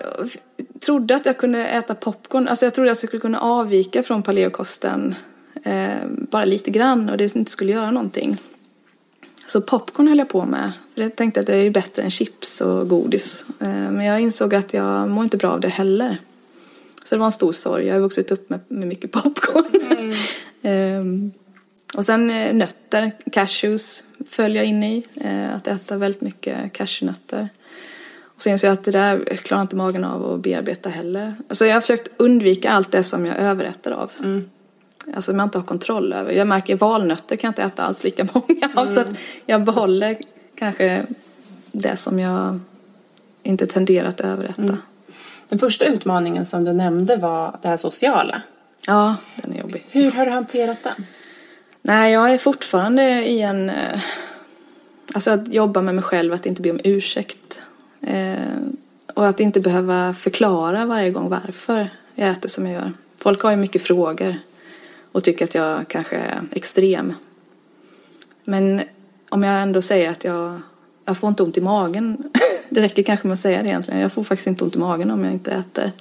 trodde 0.80 1.16
att 1.16 1.26
jag 1.26 1.38
kunde 1.38 1.66
äta 1.66 1.96
popcorn. 1.96 2.48
Alltså 2.48 2.66
jag 2.66 2.74
trodde 2.74 2.92
att 2.92 2.98
jag 3.04 3.10
skulle 3.10 3.20
kunna 3.22 3.40
avvika 3.40 4.04
från 4.04 4.24
paleokosten 4.24 5.16
eh, 5.64 5.88
bara 6.08 6.46
lite 6.46 6.72
grann 6.72 7.10
och 7.10 7.18
det 7.18 7.36
inte 7.36 7.52
skulle 7.52 7.72
göra 7.74 7.92
någonting. 7.92 8.38
Så 9.48 9.62
popcorn 9.62 10.08
höll 10.08 10.18
jag 10.18 10.30
på 10.30 10.46
med. 10.46 10.72
För 10.96 11.02
jag 11.02 11.16
tänkte 11.16 11.40
att 11.40 11.46
det 11.46 11.56
är 11.56 11.70
bättre 11.70 12.02
än 12.02 12.12
chips 12.12 12.62
och 12.62 12.90
godis. 12.90 13.46
Eh, 13.60 13.68
men 13.68 14.06
jag 14.06 14.22
insåg 14.22 14.56
att 14.56 14.74
jag 14.74 15.10
mår 15.10 15.24
inte 15.24 15.38
bra 15.38 15.52
av 15.52 15.60
det 15.60 15.68
heller. 15.68 16.18
Så 17.04 17.16
det 17.16 17.20
var 17.20 17.26
en 17.26 17.32
stor 17.32 17.52
sorg. 17.52 17.86
Jag 17.86 17.94
har 17.94 18.02
vuxit 18.02 18.32
upp 18.32 18.50
med, 18.50 18.60
med 18.68 18.88
mycket 18.88 19.12
popcorn. 19.12 19.82
Ehm, 20.62 21.32
och 21.96 22.06
sen 22.06 22.30
eh, 22.30 22.54
nötter, 22.54 23.12
cashews 23.32 24.04
föll 24.30 24.56
jag 24.56 24.66
in 24.66 24.84
i. 24.84 25.06
Eh, 25.16 25.56
att 25.56 25.68
äta 25.68 25.98
väldigt 25.98 26.22
mycket 26.22 26.74
cashewnötter. 26.74 27.50
Och 28.36 28.42
så 28.42 28.50
insåg 28.50 28.68
jag 28.68 28.74
att 28.74 28.84
det 28.84 28.92
där 28.92 29.26
klarar 29.36 29.62
inte 29.62 29.76
magen 29.76 30.04
av 30.04 30.34
att 30.34 30.42
bearbeta 30.42 30.90
heller. 30.90 31.36
Alltså 31.48 31.66
jag 31.66 31.74
har 31.74 31.82
försökt 31.82 32.08
undvika 32.18 32.72
allt 32.72 32.92
det 32.92 33.04
som 33.04 33.26
jag 33.26 33.38
överäter 33.38 33.92
av. 33.92 34.12
Alltså 35.16 35.32
jag 35.34 35.44
inte 35.44 35.58
har 35.58 35.64
kontroll 35.66 36.14
över. 36.14 36.32
Jag 36.32 36.48
märker 36.48 36.76
valnötter 36.76 37.36
kan 37.36 37.48
jag 37.48 37.52
inte 37.52 37.64
äta 37.64 37.84
alls 37.84 38.04
lika 38.04 38.28
många 38.34 38.70
av. 38.76 38.86
Så 38.86 39.00
att 39.00 39.20
jag 39.46 39.64
behåller 39.64 40.18
kanske 40.56 41.06
det 41.72 41.96
som 41.96 42.20
jag 42.20 42.60
inte 43.44 43.66
tenderar 43.66 44.08
att 44.08 44.20
överäta. 44.20 44.78
Den 45.50 45.60
första 45.60 45.86
utmaningen 45.86 46.46
som 46.46 46.64
du 46.64 46.74
nämnde 46.74 47.16
var 47.16 47.58
det 47.62 47.68
här 47.68 47.78
sociala. 47.78 48.42
Ja, 48.88 49.16
den 49.36 49.54
är 49.54 49.60
jobbig. 49.60 49.86
Hur 49.90 50.12
har 50.12 50.26
du 50.26 50.32
hanterat 50.32 50.84
den? 50.84 51.06
Nej, 51.82 52.14
jag 52.14 52.32
är 52.34 52.38
fortfarande 52.38 53.04
i 53.28 53.42
en... 53.42 53.70
eh, 53.70 54.00
Alltså 55.14 55.32
att 55.32 55.54
jobba 55.54 55.82
med 55.82 55.96
mig 55.96 56.04
själv, 56.04 56.34
att 56.34 56.46
inte 56.46 56.62
be 56.62 56.72
om 56.72 56.80
ursäkt. 56.84 57.60
Eh, 58.02 58.36
och 59.14 59.28
att 59.28 59.40
inte 59.40 59.60
behöva 59.60 60.14
förklara 60.14 60.86
varje 60.86 61.12
gång 61.12 61.30
varför 61.30 61.88
jag 62.16 62.30
äter 62.30 62.50
som 62.50 62.66
jag 62.66 62.74
gör. 62.74 62.92
Folk 63.18 63.42
har 63.42 63.52
ju 63.52 63.58
mycket 63.58 63.82
frågor 63.82 64.36
och 65.12 65.24
tycker 65.24 65.46
att 65.46 65.56
jag 65.56 65.88
kanske 65.88 66.16
är 66.16 66.42
extrem. 66.52 67.14
Men 68.44 68.82
om 69.30 69.44
jag 69.44 69.62
ändå 69.62 69.82
säger 69.82 70.10
att 70.10 70.24
jag 70.24 70.62
jag 71.08 71.18
får 71.18 71.30
inte 71.30 71.44
ont 71.44 71.58
i 71.58 71.62
magen. 71.62 72.18
Det 72.70 72.82
räcker 72.82 73.04
kanske 73.04 73.28
med 73.28 73.34
att 73.34 73.40
säga 73.40 73.64
det 73.64 73.70
egentligen. 73.70 74.00
Jag 74.00 74.12
får 74.12 74.24
faktiskt 74.24 74.48
inte 74.48 74.64
ont 74.64 74.76
i 74.76 74.80
magen 74.80 75.12
om 75.12 75.24
jag 75.24 75.34
inte 75.34 75.52
äter 75.52 75.92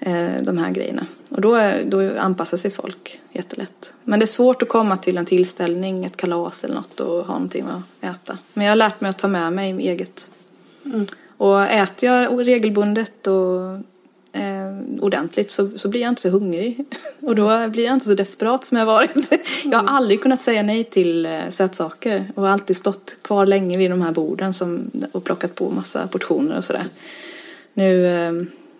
eh, 0.00 0.42
de 0.42 0.58
här 0.58 0.70
grejerna. 0.70 1.06
Och 1.30 1.40
då, 1.40 1.70
då 1.84 2.18
anpassar 2.18 2.56
sig 2.56 2.70
folk 2.70 3.20
jättelätt. 3.32 3.92
Men 4.04 4.18
det 4.18 4.24
är 4.24 4.26
svårt 4.26 4.62
att 4.62 4.68
komma 4.68 4.96
till 4.96 5.18
en 5.18 5.26
tillställning, 5.26 6.04
ett 6.04 6.16
kalas 6.16 6.64
eller 6.64 6.74
något 6.74 7.00
och 7.00 7.26
ha 7.26 7.34
någonting 7.34 7.66
att 7.66 8.10
äta. 8.10 8.38
Men 8.52 8.64
jag 8.64 8.70
har 8.70 8.76
lärt 8.76 9.00
mig 9.00 9.08
att 9.08 9.18
ta 9.18 9.28
med 9.28 9.52
mig 9.52 9.88
eget. 9.88 10.26
Mm. 10.84 11.06
Och 11.36 11.62
äter 11.62 12.08
jag 12.08 12.48
regelbundet 12.48 13.26
och 13.26 13.60
ordentligt 15.00 15.50
så, 15.50 15.70
så 15.76 15.88
blir 15.88 16.00
jag 16.00 16.08
inte 16.08 16.22
så 16.22 16.28
hungrig. 16.28 16.84
Och 17.20 17.36
då 17.36 17.68
blir 17.68 17.84
jag 17.84 17.94
inte 17.94 18.06
så 18.06 18.14
desperat 18.14 18.64
som 18.64 18.78
jag 18.78 18.86
varit. 18.86 19.32
Jag 19.64 19.78
har 19.78 19.88
aldrig 19.88 20.22
kunnat 20.22 20.40
säga 20.40 20.62
nej 20.62 20.84
till 20.84 21.26
eh, 21.26 21.48
sötsaker 21.50 22.32
och 22.34 22.42
har 22.42 22.50
alltid 22.50 22.76
stått 22.76 23.16
kvar 23.22 23.46
länge 23.46 23.78
vid 23.78 23.90
de 23.90 24.02
här 24.02 24.12
borden 24.12 24.54
som, 24.54 24.90
och 25.12 25.24
plockat 25.24 25.54
på 25.54 25.70
massa 25.70 26.06
portioner 26.06 26.56
och 26.56 26.64
sådär. 26.64 26.84
Nu, 27.74 28.06
eh, 28.06 28.32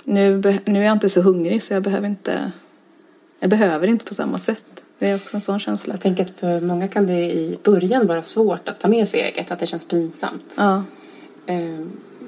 nu, 0.05 0.43
nu 0.65 0.81
är 0.81 0.85
jag 0.85 0.93
inte 0.93 1.09
så 1.09 1.21
hungrig 1.21 1.63
så 1.63 1.75
jag 1.75 1.83
behöver 1.83 2.09
inte, 2.09 2.53
jag 3.41 3.51
behöver 3.51 3.87
inte 3.87 4.05
på 4.05 4.15
samma 4.15 4.39
sätt. 4.39 4.65
Det 4.99 5.07
är 5.07 5.17
också 5.17 5.37
en 5.37 5.41
sån 5.41 5.61
känsla. 5.61 5.95
Jag 5.95 6.01
tänker 6.01 6.25
att 6.25 6.31
för 6.41 6.61
många 6.61 6.89
kan 6.89 7.07
det 7.07 7.33
i 7.33 7.59
början 7.63 8.07
vara 8.07 8.23
svårt 8.23 8.69
att 8.69 8.81
ta 8.81 8.89
med 8.89 9.09
sig 9.09 9.21
eget, 9.21 9.51
att 9.51 9.59
det 9.59 9.67
känns 9.67 9.85
pinsamt. 9.89 10.55
Ja. 10.57 10.85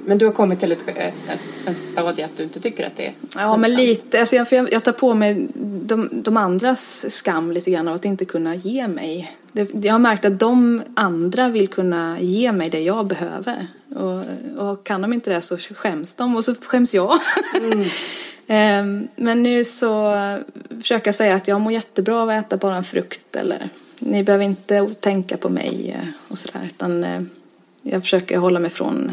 Men 0.09 0.19
du 0.19 0.27
har 0.27 0.33
kommit 0.33 0.61
till 0.61 0.73
ett, 0.73 0.89
ett, 0.89 1.77
stadie 1.93 2.25
att 2.25 2.37
du 2.37 2.43
inte 2.43 2.61
tycker 2.61 2.87
att 2.87 2.97
det 2.97 3.07
är 3.07 3.13
Ja, 3.35 3.57
men 3.57 3.75
lite. 3.75 4.21
Alltså 4.21 4.37
jag, 4.37 4.47
jag, 4.51 4.73
jag 4.73 4.85
tar 4.85 4.93
på 4.93 5.15
mig 5.15 5.49
de, 5.55 6.09
de 6.13 6.37
andras 6.37 7.11
skam 7.15 7.53
lite 7.53 7.71
grann 7.71 7.89
av 7.89 7.95
att 7.95 8.05
inte 8.05 8.25
kunna 8.25 8.55
ge 8.55 8.89
mig. 8.89 9.37
Det, 9.53 9.85
jag 9.85 9.95
har 9.95 9.99
märkt 9.99 10.25
att 10.25 10.41
de 10.41 10.83
andra 10.95 11.49
vill 11.49 11.69
kunna 11.69 12.21
ge 12.21 12.53
mig 12.53 12.71
det 12.71 12.81
jag 12.81 13.07
behöver. 13.07 13.67
Och, 13.97 14.25
och 14.69 14.85
kan 14.85 15.03
de 15.03 15.13
inte 15.13 15.31
det 15.31 15.41
så 15.41 15.57
skäms 15.57 16.15
de 16.15 16.37
och 16.37 16.45
så 16.45 16.55
skäms 16.55 16.95
jag. 16.95 17.19
Mm. 17.63 17.85
Ehm, 18.51 19.09
men 19.17 19.43
nu 19.43 19.65
så 19.65 20.15
försöker 20.69 21.09
jag 21.09 21.15
säga 21.15 21.35
att 21.35 21.49
jag 21.49 21.61
mår 21.61 21.73
jättebra 21.73 22.23
av 22.23 22.29
att 22.29 22.47
äta 22.47 22.57
bara 22.57 22.77
en 22.77 22.85
frukt 22.85 23.37
eller 23.37 23.69
ni 23.99 24.25
behöver 24.25 24.45
inte 24.45 24.91
tänka 25.01 25.37
på 25.37 25.49
mig 25.49 26.01
och 26.29 26.39
sådär 26.39 26.61
utan 26.67 27.05
eh, 27.05 27.21
jag 27.83 28.03
försöker 28.03 28.39
hålla 28.39 28.61
mig 28.61 28.71
från 28.71 29.13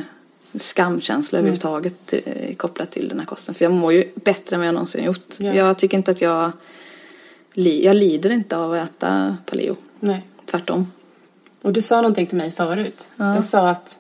skamkänsla 0.58 1.40
mm. 1.40 1.46
överhuvudtaget 1.46 2.14
eh, 2.14 2.56
kopplat 2.56 2.92
till 2.92 3.10
den 3.10 3.20
här 3.20 3.26
kosten. 3.26 3.56
För 3.56 3.66
jag 3.66 3.72
mår 3.72 3.94
ju 3.94 4.04
bättre 4.16 4.56
än 4.56 4.60
vad 4.60 4.68
jag 4.68 4.74
någonsin 4.74 5.04
gjort. 5.04 5.40
Ja. 5.40 5.54
Jag 5.54 5.78
tycker 5.78 5.98
inte 5.98 6.12
att 6.12 6.22
jag, 6.22 6.52
jag 7.54 7.96
lider 7.96 8.30
inte 8.30 8.58
av 8.58 8.74
att 8.74 8.90
äta 8.90 9.38
paleo. 9.46 9.76
Nej. 10.00 10.22
Tvärtom. 10.46 10.92
Och 11.62 11.74
du 11.74 11.82
sa 11.82 11.96
någonting 11.96 12.26
till 12.26 12.38
mig 12.38 12.52
förut. 12.52 13.08
Ja. 13.16 13.34
Du 13.36 13.42
sa 13.42 13.70
att 13.70 13.98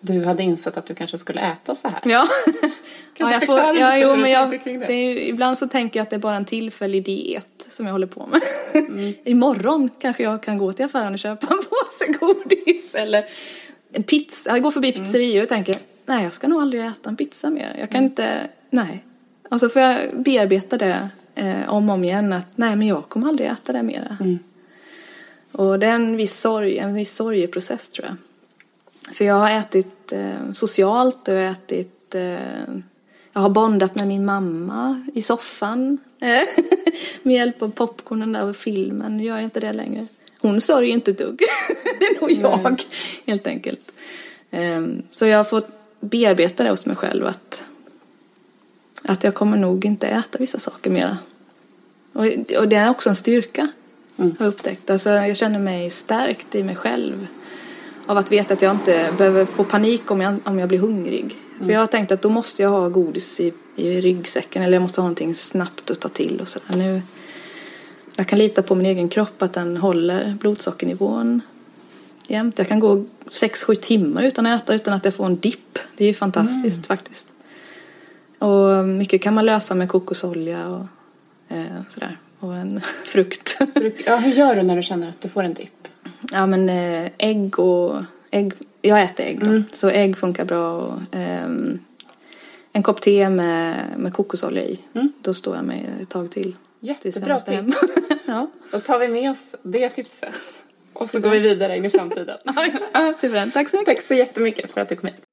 du 0.00 0.24
hade 0.24 0.42
insett 0.42 0.76
att 0.76 0.86
du 0.86 0.94
kanske 0.94 1.18
skulle 1.18 1.40
äta 1.40 1.74
så 1.74 1.88
här. 1.88 2.00
Ja. 2.04 2.28
ja, 3.18 3.32
jag 3.32 3.46
får, 3.46 3.58
ja 3.58 3.98
jo, 3.98 4.16
men 4.16 4.30
jag, 4.30 4.50
det 4.64 4.92
är, 4.92 5.16
ibland 5.16 5.58
så 5.58 5.68
tänker 5.68 5.98
jag 5.98 6.04
att 6.04 6.10
det 6.10 6.16
är 6.16 6.20
bara 6.20 6.36
en 6.36 6.44
tillfällig 6.44 7.04
diet 7.04 7.66
som 7.70 7.86
jag 7.86 7.92
håller 7.92 8.06
på 8.06 8.26
med. 8.26 8.40
Mm. 8.74 9.14
Imorgon 9.24 9.90
kanske 10.00 10.22
jag 10.22 10.42
kan 10.42 10.58
gå 10.58 10.72
till 10.72 10.84
affären 10.84 11.12
och 11.12 11.18
köpa 11.18 11.46
en 11.46 11.58
påse 11.58 12.12
godis 12.20 12.94
eller 12.94 13.24
en 13.92 14.02
pizza. 14.02 14.50
Jag 14.50 14.62
går 14.62 14.70
förbi 14.70 14.92
mm. 14.92 15.04
pizzerior 15.04 15.42
och 15.42 15.48
tänker 15.48 15.76
nej 16.10 16.24
jag 16.24 16.32
ska 16.32 16.48
nog 16.48 16.62
aldrig 16.62 16.86
äta 16.86 17.08
en 17.08 17.16
pizza 17.16 17.50
mer. 17.50 17.76
Jag 17.78 17.90
kan 17.90 17.98
mm. 17.98 18.10
inte, 18.10 18.48
nej. 18.70 19.04
Och 19.50 19.60
så 19.60 19.68
får 19.68 19.82
jag 19.82 20.22
bearbeta 20.22 20.78
det 20.78 21.08
eh, 21.34 21.68
om 21.74 21.88
och 21.88 21.94
om 21.94 22.04
igen 22.04 22.32
att 22.32 22.58
nej 22.58 22.76
men 22.76 22.86
jag 22.86 23.08
kommer 23.08 23.28
aldrig 23.28 23.48
äta 23.48 23.72
det 23.72 23.82
mera. 23.82 24.16
Mm. 24.20 24.38
Och 25.52 25.78
det 25.78 25.86
är 25.86 25.94
en 25.94 26.16
viss 26.16 26.40
sorg, 26.40 26.78
en 26.78 26.94
viss 26.94 27.14
sorgeprocess 27.14 27.88
tror 27.88 28.06
jag. 28.06 28.16
För 29.14 29.24
jag 29.24 29.34
har 29.34 29.50
ätit 29.50 30.12
eh, 30.12 30.52
socialt 30.52 31.28
och 31.28 31.34
jag 31.34 31.42
har 31.42 31.52
ätit 31.52 32.14
eh, 32.14 32.74
jag 33.32 33.40
har 33.40 33.50
bondat 33.50 33.94
med 33.94 34.08
min 34.08 34.24
mamma 34.24 35.06
i 35.14 35.22
soffan 35.22 35.98
med 37.22 37.34
hjälp 37.34 37.62
av 37.62 37.70
popcornen 37.70 38.32
där 38.32 38.48
och 38.48 38.56
filmen. 38.56 39.16
Nu 39.16 39.24
gör 39.24 39.34
jag 39.34 39.44
inte 39.44 39.60
det 39.60 39.72
längre. 39.72 40.06
Hon 40.38 40.60
sörjer 40.60 40.92
inte 40.92 41.10
ett 41.10 41.18
dugg. 41.18 41.40
det 41.98 42.04
är 42.04 42.20
nog 42.20 42.30
jag, 42.30 42.84
helt 43.26 43.46
enkelt. 43.46 43.92
Um, 44.50 45.02
så 45.10 45.26
jag 45.26 45.36
har 45.36 45.44
fått 45.44 45.79
bearbeta 46.00 46.64
det 46.64 46.70
hos 46.70 46.86
mig 46.86 46.96
själv 46.96 47.26
att, 47.26 47.64
att 49.02 49.24
jag 49.24 49.34
kommer 49.34 49.56
nog 49.56 49.84
inte 49.84 50.06
äta 50.06 50.38
vissa 50.38 50.58
saker 50.58 50.90
mera. 50.90 51.18
Och, 52.12 52.26
och 52.58 52.68
det 52.68 52.76
är 52.76 52.90
också 52.90 53.08
en 53.08 53.16
styrka, 53.16 53.68
mm. 54.16 54.34
har 54.38 54.46
jag 54.46 54.52
upptäckt. 54.52 54.90
Alltså, 54.90 55.10
jag 55.10 55.36
känner 55.36 55.58
mig 55.58 55.90
stärkt 55.90 56.54
i 56.54 56.64
mig 56.64 56.76
själv 56.76 57.26
av 58.06 58.16
att 58.16 58.32
veta 58.32 58.54
att 58.54 58.62
jag 58.62 58.74
inte 58.74 59.14
behöver 59.18 59.44
få 59.44 59.64
panik 59.64 60.10
om 60.10 60.20
jag, 60.20 60.36
om 60.44 60.58
jag 60.58 60.68
blir 60.68 60.78
hungrig. 60.78 61.36
Mm. 61.54 61.66
För 61.66 61.72
jag 61.72 61.80
har 61.80 61.86
tänkt 61.86 62.12
att 62.12 62.22
då 62.22 62.28
måste 62.28 62.62
jag 62.62 62.70
ha 62.70 62.88
godis 62.88 63.40
i, 63.40 63.52
i 63.76 64.00
ryggsäcken 64.00 64.62
eller 64.62 64.72
jag 64.74 64.82
måste 64.82 65.00
ha 65.00 65.04
någonting 65.04 65.34
snabbt 65.34 65.90
att 65.90 66.00
ta 66.00 66.08
till 66.08 66.40
och 66.40 66.48
sådär. 66.48 66.76
Nu, 66.76 67.02
jag 68.16 68.28
kan 68.28 68.38
lita 68.38 68.62
på 68.62 68.74
min 68.74 68.86
egen 68.86 69.08
kropp 69.08 69.42
att 69.42 69.52
den 69.52 69.76
håller 69.76 70.36
blodsockernivån 70.40 71.40
jämt. 72.30 72.58
Jag 72.58 72.68
kan 72.68 72.80
gå 72.80 73.04
6-7 73.30 73.74
timmar 73.74 74.22
utan 74.22 74.46
att 74.46 74.62
äta 74.62 74.74
utan 74.74 74.94
att 74.94 75.04
jag 75.04 75.14
får 75.14 75.26
en 75.26 75.36
dipp. 75.36 75.78
Det 75.96 76.04
är 76.04 76.08
ju 76.08 76.14
fantastiskt 76.14 76.76
mm. 76.76 76.82
faktiskt. 76.82 77.26
Och 78.38 78.88
mycket 78.88 79.22
kan 79.22 79.34
man 79.34 79.46
lösa 79.46 79.74
med 79.74 79.88
kokosolja 79.88 80.68
och 80.68 80.86
eh, 81.48 81.82
sådär. 81.88 82.16
Och 82.38 82.56
en 82.56 82.80
frukt. 83.04 83.58
Ja, 84.06 84.16
hur 84.16 84.32
gör 84.32 84.56
du 84.56 84.62
när 84.62 84.76
du 84.76 84.82
känner 84.82 85.08
att 85.08 85.20
du 85.20 85.28
får 85.28 85.42
en 85.42 85.54
dipp? 85.54 85.88
Ja, 86.32 86.46
men 86.46 86.68
eh, 86.68 87.10
ägg 87.18 87.58
och 87.58 88.02
ägg. 88.30 88.52
Jag 88.82 89.02
äter 89.02 89.26
ägg 89.26 89.40
då. 89.40 89.46
Mm. 89.46 89.64
Så 89.72 89.88
ägg 89.88 90.18
funkar 90.18 90.44
bra. 90.44 90.72
Och, 90.72 91.16
eh, 91.16 91.50
en 92.72 92.82
kopp 92.82 93.00
te 93.00 93.28
med, 93.28 93.76
med 93.96 94.12
kokosolja 94.12 94.62
i. 94.62 94.78
Mm. 94.94 95.12
Då 95.22 95.34
står 95.34 95.56
jag 95.56 95.64
mig 95.64 95.90
ett 96.02 96.08
tag 96.08 96.30
till. 96.30 96.56
Jättebra 96.80 97.40
tips. 97.40 97.76
ja. 98.24 98.50
Då 98.70 98.80
tar 98.80 98.98
vi 98.98 99.08
med 99.08 99.30
oss 99.30 99.54
det 99.62 99.88
tipset. 99.88 100.34
Och 101.00 101.10
så 101.10 101.20
går 101.20 101.30
vi 101.30 101.38
vidare 101.38 101.76
in 101.76 101.84
i 101.84 101.90
framtiden. 101.90 102.38
Suveränt. 103.14 103.54
Tack 103.54 103.68
så 103.68 103.76
mycket. 103.76 103.96
Tack 103.96 104.06
så 104.06 104.14
jättemycket 104.14 104.70
för 104.70 104.80
att 104.80 104.88
du 104.88 104.96
kom 104.96 105.08
hit. 105.08 105.24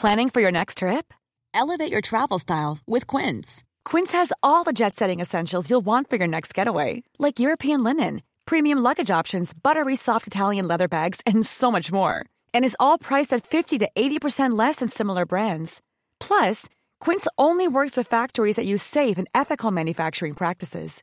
Planning 0.00 0.30
for 0.30 0.42
your 0.42 0.52
next 0.52 0.78
trip? 0.78 1.14
Elevate 1.54 1.92
your 1.92 2.00
travel 2.00 2.38
style 2.38 2.78
with 2.86 3.06
Quince. 3.06 3.64
Quince 3.84 4.12
has 4.12 4.32
all 4.42 4.64
the 4.64 4.72
jet-setting 4.72 5.20
essentials 5.20 5.70
you'll 5.70 5.86
want 5.86 6.10
for 6.10 6.16
your 6.16 6.28
next 6.28 6.58
getaway. 6.58 7.02
Like 7.18 7.38
European 7.38 7.84
linen, 7.84 8.20
premium 8.44 8.78
luggage 8.82 9.20
options, 9.20 9.54
buttery 9.54 9.96
soft 9.96 10.26
Italian 10.26 10.68
leather 10.68 10.88
bags, 10.88 11.20
and 11.26 11.46
so 11.46 11.70
much 11.70 11.92
more. 11.92 12.24
And 12.52 12.64
is 12.64 12.76
all 12.78 12.98
priced 12.98 13.32
at 13.36 13.46
50 13.46 13.78
to 13.78 13.88
80% 13.96 14.58
less 14.58 14.76
than 14.76 14.88
similar 14.88 15.26
brands. 15.26 15.80
Plus, 16.20 16.68
Quince 17.00 17.28
only 17.38 17.68
works 17.68 17.96
with 17.96 18.08
factories 18.10 18.56
that 18.56 18.66
use 18.66 18.82
safe 18.82 19.16
and 19.18 19.28
ethical 19.34 19.70
manufacturing 19.70 20.34
practices. 20.34 21.02